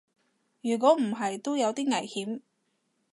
[0.63, 2.41] 如果唔係都有啲危險